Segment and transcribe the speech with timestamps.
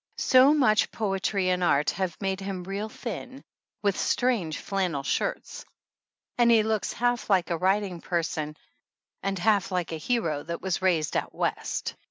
[0.17, 3.43] So much poetry and art have made him real thin,
[3.83, 5.63] with strange flannel shirts,
[6.39, 8.57] and he looks half like a writing person
[9.21, 11.93] and half like a hero which was raised out West.